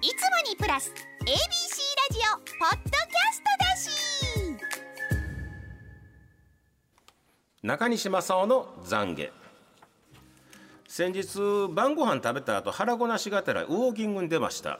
[0.00, 0.14] いつも
[0.48, 0.92] にプラス
[1.22, 1.34] ABC ラ
[2.12, 3.90] ジオポッドキャストだし。
[7.64, 9.30] 中西正夫の懺悔。
[10.86, 14.78] 先日晩ご飯食べた後腹ごなしがてらウォーキングに出ました。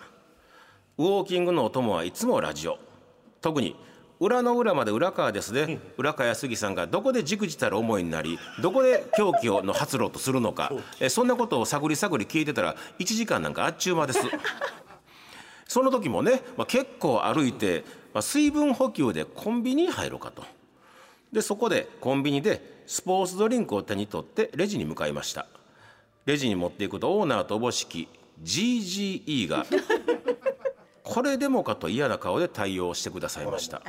[0.99, 2.79] ウォーキングのお供はいつもラジオ。
[3.41, 3.75] 特に
[4.21, 10.71] 裏の裏まで裏川ですね、浦川杉さんがどこでじくじたる思いになりどこで狂気をの発露とするのか。
[11.00, 14.21] えそんなことを探り探り聞いてたら1時間なんかあっちゅう間です。
[15.69, 20.43] その時もね、まあ、結構歩いて、まあ、水分補給でコンビニに入ろうかと。
[21.31, 25.47] でそこでコンビニでスポーツドリンクを手に取ってレジに向かいました。
[26.25, 28.09] レジに持っていくとオーナーとおぼしき
[28.43, 29.67] GGE が
[31.03, 33.83] これでもかと嫌な顔で対応してくださいました。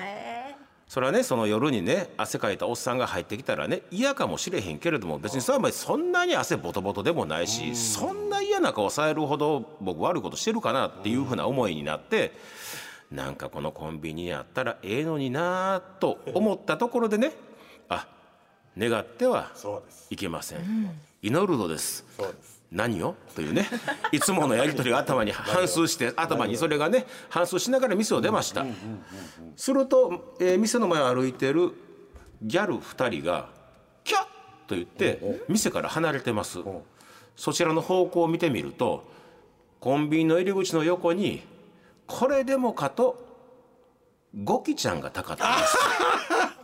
[0.89, 12.31] それはねその夜にね汗かいたおっさんが入ってきたらね嫌かもしれへんけれども別にそれはそんなに汗ボトボトでもないしそんな嫌な顔されるほど僕悪いことしてるかなっていうふうな思いになって
[13.11, 17.33] なんかこのコンビニやったらええのになと思ったところでね
[17.87, 18.07] あ
[18.75, 19.51] 願っては
[20.09, 20.89] いけません、
[21.21, 22.03] 祈るのです
[22.71, 23.67] 何をというね
[24.11, 28.65] いつものやり取りが頭に反芻して頭にそれがね反芻しながら店を出ました。
[29.55, 31.71] すると、えー店の前を歩いてる
[32.43, 33.49] ギャル2人が
[34.03, 34.21] 「キャッ!」
[34.69, 36.59] と言って店から離れてます。
[37.35, 39.03] そちらの方向を見てみると
[39.79, 41.41] コンビニの入り口の横に
[42.05, 43.25] これでもかと
[44.43, 45.77] ゴキちゃんがたかったんです。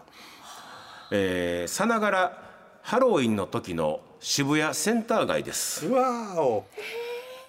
[1.11, 2.43] えーさながら
[2.83, 5.85] ハロウィンの時の渋谷センター街です。
[5.87, 6.65] うわーお。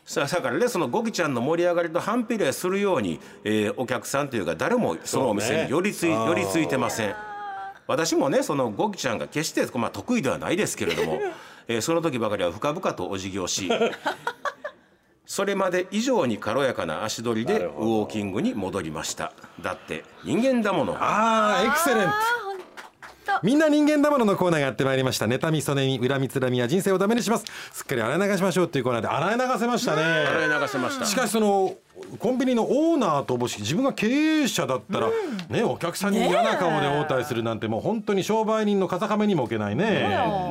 [0.04, 7.14] さあだからねそのゴキちゃんの盛り上がりと反比例するように、えーお客さんというか誰もそのお店に寄りつい,、ね寄りついてません。
[7.88, 11.20] 私もねそのゴキちゃんが決して、まあ、得意ではないですけれども、
[11.68, 13.68] えーその時ばかりは深々とお辞儀をし
[15.26, 19.32] それまで以上に軽やかな足取りでウォーキングに戻りました。
[19.60, 20.96] だって人間だもの。
[21.00, 22.45] あーエクセレント
[23.42, 25.26] みんな人間だもののコーナーがやってまいりました。
[25.26, 27.44] 妬み、そねみ、恨み、つらみや人生をダメにします。
[27.72, 30.02] すっかり洗い流しましょうっていうコーナーで洗い流せましたね。
[30.02, 31.04] 洗い流せました。
[31.04, 31.74] しかしその
[32.18, 35.08] コンビニのオーナーとおぼしき自分が経営者だったら、
[35.48, 40.02] ねお客さんに嫌な顔で応対するなんてもう本当に商売人の風上にも置けないね。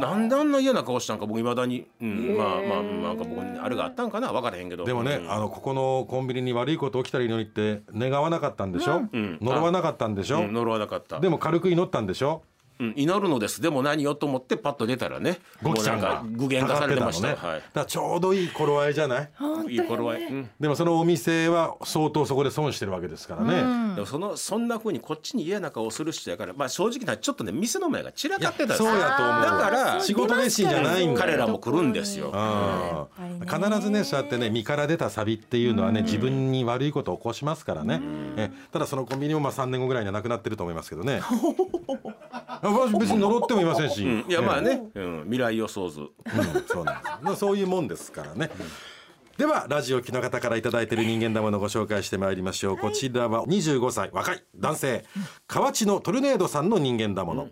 [0.02, 4.32] なんであんな嫌な顔したんか僕いまだに、うん、まあまあなんか僕にあれがあったんかな？
[4.32, 4.86] 分からへんけど。
[4.86, 5.32] でもね、うん。
[5.32, 9.38] あのここのコンビニに悪いこと起きたらいいのにって願わなかったんでしょ、ん。
[9.40, 11.20] 呪わなかったんでしょ、うん呪わなかった。
[11.20, 12.42] でも軽く祈ったんでしょ？
[12.80, 13.62] うん、祈るのです。
[13.62, 17.30] でも何よと思ってパッと出たらねゴキちゃんが具現化されてました。
[17.30, 17.36] ね。
[17.36, 17.60] はい。
[17.60, 19.30] だからちょうどいい頃合いじゃない？
[19.70, 31.18] いい頃合い、うん、でもそのお店は相当そこで損してるわけですからね、でもそのそんな風にこっちに嫌な顔をする人やからまあ正直なちょっとね店の前が散らかってたそうやと思うだから仕事熱心じゃないんだよ。
[31.18, 33.10] 彼らも来るんですよ。
[33.46, 38.02] 必ずねそうやってね身から出たサビっていうのはね自分に悪いことを起こしますからね。
[38.38, 41.22] えただそのコンビニもまあ3年後ぐらいにはなくなってると思いますけどね。
[41.24, 46.02] あ 私別に呪ってもいませんし、うんいやまあね、うん、未来予想図。
[46.02, 46.10] うん
[46.68, 47.18] そうなんです。
[47.22, 48.50] まあそういうもんですからね。
[49.38, 55.06] ではラジオ機の方からいただいている人間玉のご紹介してまいりましょう、こちらは25歳若い男性。
[55.48, 57.50] 河内のトルネードさんの人間玉の、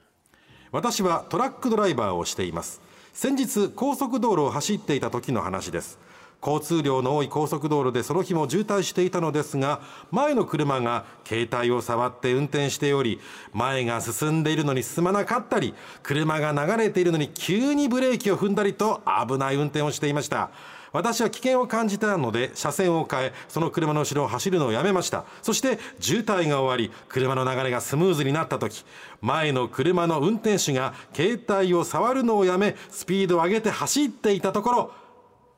[0.71, 2.81] 私はトラックドライバーをしています。
[3.13, 5.99] 先日高速道路を走っていた時の話です
[6.45, 9.81] 交通量の多い高速道路でその日も渋滞していたのですが
[10.11, 13.21] 前の車が携帯を触って運転しており
[13.53, 15.73] 前が進んでいるのに進まなかったり
[16.03, 20.51] 車が流れているのに急にブレーキを踏んだりと危ない運転をしていました。
[20.91, 25.25] 私は危険を感じたので車線を変えその車の後ろを走るのをやめました。
[25.41, 28.85] そして渋滞が終わり車の流れがスムーズになった時
[29.19, 34.91] 前の車の運転手が携帯を触るのをやめスピードを上げて走っていたところ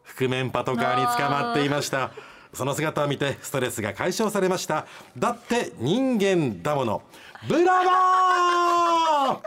[0.06, 2.12] 覆面パトカーに捕まっていました。
[2.54, 4.86] その姿を見てストレスが解消されました。
[5.18, 7.02] だって人間だもの。
[7.50, 9.40] ブラボー！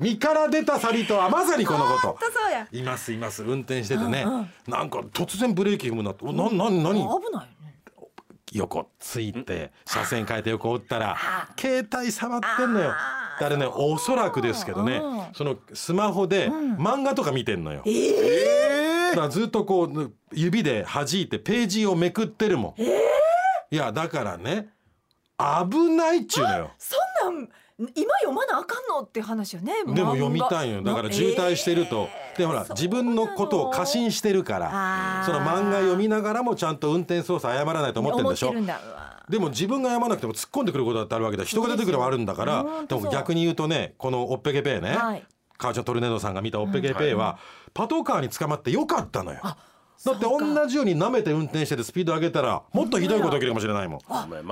[0.00, 2.08] 身から出たサビとはまさにこのこと。
[2.08, 2.66] 本当そうや。
[2.72, 3.44] いますいます。
[3.44, 4.26] 運転しててね、
[4.66, 6.24] なんか突然ブレーキ踏むなって。
[6.24, 6.94] おなな何？
[6.94, 7.76] 危ないね。
[8.52, 11.16] 横ついて車線変えて横打ったら
[11.58, 12.92] 携帯触ってんのよ。
[13.40, 15.02] あれねおそらくですけどね
[15.32, 17.82] そのスマホで漫画とか見てんのよ、
[19.14, 24.68] だからずっとこう指で弾いてページをめくってるもん、いやだからね
[25.38, 26.70] 危ないっちゅうのよ。
[26.78, 26.96] そ
[27.28, 27.48] んなん
[27.96, 30.80] 今読まなあかんのって話よねでも読みたいよ。
[30.82, 38.54] だから渋滞してると、でほら自分のことを過信してるからその漫画読みながらもちゃんと運転操作誤らないと思ってるんでしょ？
[39.28, 41.44] でも自分が謝らなくても突っ込んでくることだってあるわけだ。
[41.44, 45.24] 人が出てくればあるんだからでも逆に言うとねこのオッペケペイね、はい
[45.64, 47.38] 川ちゃんトルネードさんが見たオッペケペイは、
[47.72, 49.40] パトカーに捕まってよかったのよ。
[50.04, 54.00] だって同じように舐めて運転しててスピード上げたらもっとひどいこと起きるかもしれないもん。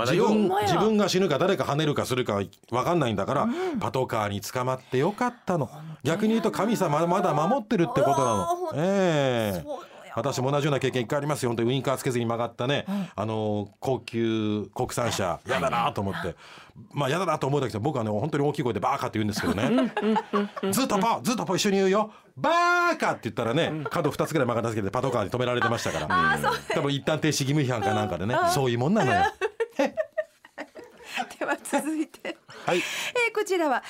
[0.07, 3.49] 自分自分が死ぬか誰か跳ねるかするか分かんないんだから、
[3.81, 5.69] パトカーに捕まってよかったの。
[6.05, 8.73] 逆に言うと神様まだ守ってるってことなの。
[8.77, 11.51] ええ私も同じような経験一回ありますよ。
[11.51, 15.41] 本当にウインカーつけずに曲がったね、あの高級国産車。
[15.47, 16.37] 嫌だなと思って、
[16.93, 19.93] まあ嫌だなと思うだけど僕はね本当に大きい声でバーカって言うんですけどね。
[20.71, 22.13] ずっとポずっとポ一緒に言うよ。
[22.37, 26.39] バーカって言ったらね角2つぐらい曲がったつけてパトカーに止められてましたから。
[26.75, 28.37] 多分一旦停止義務違反かなんかでね。
[28.51, 29.23] そういうもんなのよ。
[31.39, 32.79] では続いて、はい。
[32.79, 32.83] えー
[33.35, 33.83] こちらは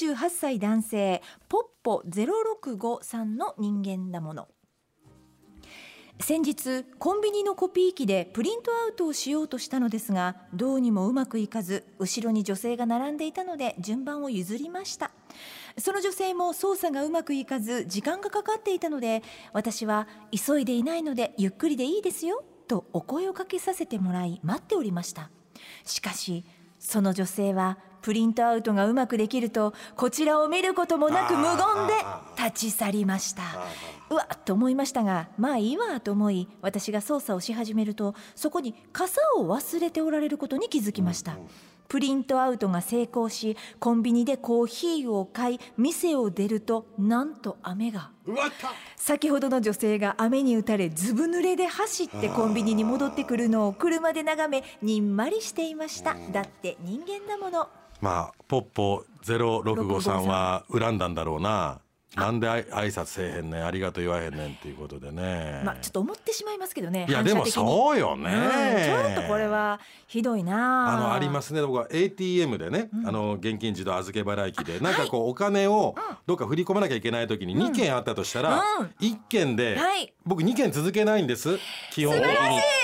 [0.00, 4.48] 48歳男性ポッポ065さんの人間だもの
[6.22, 15.12] 先日コンビニのコピー機でプリントアウトをしようとしたのですがどうにもうまくいかず後ろに女性が並んでいたので順番を譲りました。
[15.78, 19.22] その女性も操作がうまくいかず時間がかかっていたので
[19.52, 25.30] 私は急いでいないのでゆっくりでいいですよとお声をかけさせてもらい待っておりました。
[25.84, 26.44] しかし
[26.78, 31.94] その女性はプリントアウトがうまくできるとこちらを見ることもなく無言で
[32.36, 33.42] 立ち去りました。
[34.10, 41.36] うわっと思いましたがまあいいわと思い私が操作をし始めるとそこに傘を忘れておられることに気づきました。
[41.88, 48.10] プリントアウトが成功しコンビニでコーヒーを買い店を出るとなんと雨が。
[48.94, 56.14] 先ほどの女性が雨に打たれずぶ濡れで走ってコンビニに戻ってくるのを車で眺めにんまりしていました。
[56.32, 57.68] だって人間だもの
[58.00, 61.80] まあポッポ065さんは恨んだんだろうな。
[62.16, 65.62] なんで挨拶せえへんねんありがとう言わへんねんっていうことでね。
[65.64, 68.34] まあちょっと思ってしまいますけどねいやでもそうよね。
[68.34, 68.38] う
[68.80, 71.00] んちょっとこれはひどいなあ。
[71.00, 71.62] のありますね。
[71.62, 75.94] 僕は ATM でね、あの現金自動預け払い機でなんかこうお金を
[76.26, 78.86] どっか振り込まなきゃいけない時に2件あったとしたら、うん。
[78.98, 80.12] 1件で、はい。
[80.26, 81.58] 僕2件続けないんです。
[81.92, 82.32] 基本的に。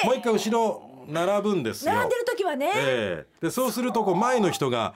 [0.04, 1.92] もう一回後ろ並ぶんですよ。
[1.94, 3.46] 並んでる時はね、ええ。
[3.46, 4.94] でそうするとこう前の人が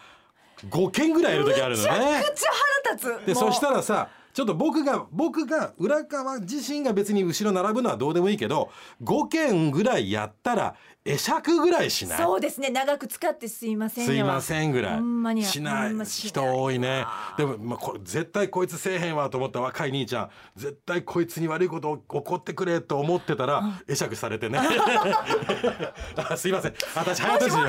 [0.68, 1.90] 5件ぐらいいる時あるのね。
[1.90, 2.50] めちゃくちゃ
[2.84, 3.26] 腹立つ。
[3.26, 8.70] でそしたらさちょっと僕が僕が浦川自身が別に後ろ並ぶのはどうでもいいけど
[9.02, 12.18] 5件ぐらいやったら会釈ぐらいしない？
[12.18, 12.68] そうですね。
[12.68, 14.94] 長く使ってすいませんすいまんせんぐらい。
[14.96, 15.42] ほんまに。
[15.42, 15.94] しない。
[16.04, 17.06] 人多いね。
[17.38, 20.30] でも、まあ、これ絶対こいつせえへんわと思った若い兄ちゃん。
[20.56, 24.60] 絶対こいつに悪いこと起こってくれと思ってたら会釈されてね。
[26.16, 26.74] あすいません。
[26.94, 27.62] 私早申し訳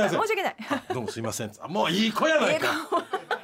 [0.00, 0.10] ない。
[0.10, 0.56] 申し訳ない。
[0.68, 1.52] あどうもすいません。
[1.60, 2.68] あもういい子やないか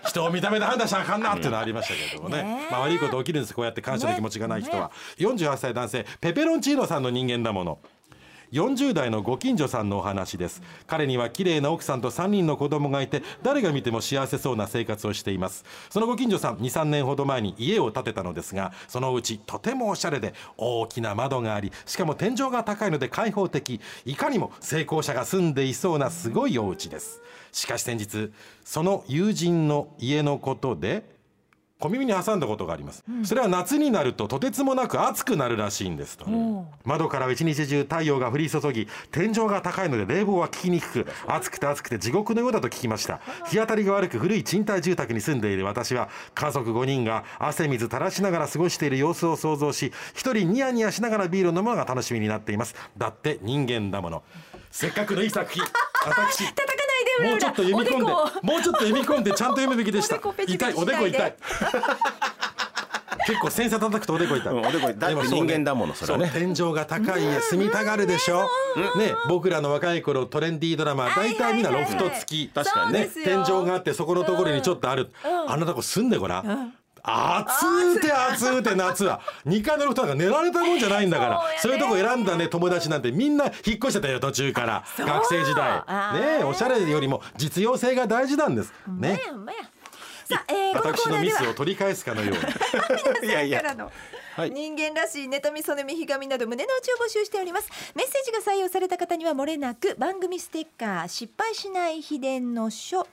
[0.08, 2.42] 人を見た目で判断したらあかんなっていうのはありましたけれどもね。
[2.42, 2.72] ねえ。
[2.72, 3.54] まあ、悪いこと起きるんです。
[3.54, 7.78] こうやって感謝の気持ちがない人は、48歳男性ペペロンチーノさんの人間だもの
[8.52, 10.62] 40代のご近所さんのお話です。
[10.86, 15.64] 彼には綺麗な奥さんと3人の子供がいて誰が見ても幸せそうな生活をしています。
[15.90, 23.80] そのご近所さん23年ほど前に家を建てたのですがそのうちとてもおしゃれで大きな窓がありしかも天井が高いので開放的。
[24.04, 27.20] いかにも成功者が住んでいそうなすごいお家です。
[27.52, 28.32] しかし先日
[28.64, 31.17] その友人の家のことで
[31.78, 36.26] 小耳に挟んだことがあります、それは夏になるととてつもなく暑くなるらしいんですと
[36.84, 41.06] 窓からは一日中太陽が降り注ぎ天井が高いので冷房は効きにくく。
[41.28, 43.20] 暑くて暑くて地獄のようだと聞きました。
[43.46, 52.74] 日当たりが悪く古い賃貸住宅に住んでいる私は家族5人が汗水垂らしながら過ごしている様子を想像し一人ニヤニヤしながらビールを飲むのが楽しみになっています。
[52.96, 54.22] だって人間だもの。
[54.70, 55.62] せっかくのいい作品
[56.06, 56.44] 私
[57.22, 60.16] もうちょっと読み込んでもうちょっと読み込んでちゃんと読むべきでした。
[60.16, 61.34] 痛いおでこ痛い。
[63.26, 66.30] 結構センサー叩くとおでこ痛い、うんおでこ痛いでも人間だものそれはね。
[66.32, 68.48] 天井が高い家住みたがるでしょ、
[68.96, 73.10] ね僕らの若い頃トレンディードラマ大体みんなロフト付き、確かにね。
[73.24, 75.10] 天井があってそこのところにちょっとある、
[75.46, 76.74] あんなとこ住んでごらん、
[77.08, 79.20] 暑うて暑うて夏は。
[79.46, 81.42] 2階のロフトなんか寝られたもんじゃないんだから。
[81.58, 83.12] そう,、いうとこ選んだね友達なんて。
[83.12, 84.84] みんな引っ越してたよ途中から。
[84.98, 85.82] 学生時代。
[86.38, 88.72] ねおしゃれよりも実用性が大事なんです。
[88.86, 89.20] ね。
[90.28, 92.34] さあ、えー、私のミスを取り返すかのよ。
[92.36, 93.62] うにいやいや。
[94.36, 94.50] はい。
[94.50, 97.70] 人間らしい妬みそねみひがみなど胸の内を募集しております。
[97.94, 103.06] メッセージが採用された方にはもれなく番組ステッカー失敗しない秘伝の書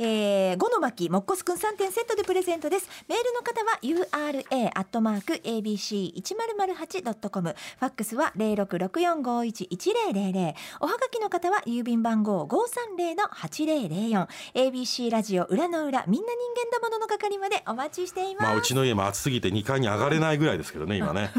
[0.00, 2.88] えー、5の巻もっこすくん3点セットでプレゼントです。
[3.08, 21.30] メールの方は URA アットマーク ABC1008.com ファックスは0664511000おはがきの方は郵便番号530-8004 ABC ラジオ裏の裏みんな人間だものの係までお待ちしています、まあうちの家も暑すぎて2階に上がれないぐらいですけどね 今ね。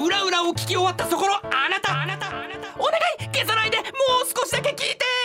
[0.00, 3.88] 裏裏を聞き終わったところあなたあなたあなたお願い消さないでもう
[4.36, 5.21] 少しだけ聞いて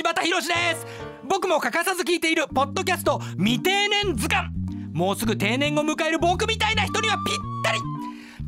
[0.00, 0.86] 柴田博です。
[1.28, 4.48] 僕も欠かさず聞いているポッドキャスト未定年図鑑。
[4.94, 7.78] もうすぐ定年を迎える僕みたいな人にはぴったり。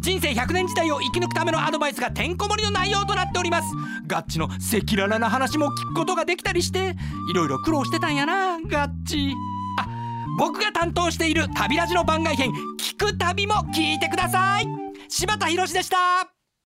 [0.00, 3.68] 人生100年時代を生き抜くためのアドバイスがてんこ盛りの内容となっております。
[4.06, 6.96] ガッチの赤裸々な話も聞くことができたりして
[7.30, 9.34] いろいろ苦労してたんやなガッチ。
[9.78, 9.86] あ
[10.38, 14.66] 僕が担当している旅ラジの番外編聞く旅も聞いてください。
[15.06, 16.41] 柴田博でした。